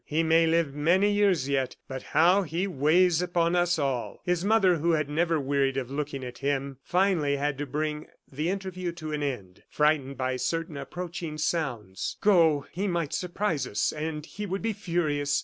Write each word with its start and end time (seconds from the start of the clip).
"He 0.03 0.23
may 0.23 0.47
live 0.47 0.73
many 0.73 1.11
years 1.11 1.47
yet, 1.47 1.75
but 1.87 2.01
how 2.01 2.41
he 2.41 2.65
weighs 2.65 3.21
upon 3.21 3.55
us 3.55 3.77
all!" 3.77 4.19
His 4.23 4.43
mother, 4.43 4.77
who 4.77 4.93
had 4.93 5.07
never 5.07 5.39
wearied 5.39 5.77
of 5.77 5.91
looking 5.91 6.23
at 6.23 6.39
him, 6.39 6.79
finally 6.81 7.35
had 7.35 7.59
to 7.59 7.67
bring 7.67 8.07
the 8.27 8.49
interview 8.49 8.93
to 8.93 9.11
an 9.13 9.21
end, 9.21 9.61
frightened 9.69 10.17
by 10.17 10.37
certain 10.37 10.75
approaching 10.75 11.37
sounds. 11.37 12.17
"Go, 12.19 12.65
he 12.71 12.87
might 12.87 13.13
surprise 13.13 13.67
us, 13.67 13.91
and 13.91 14.25
he 14.25 14.47
would 14.47 14.63
be 14.63 14.73
furious." 14.73 15.39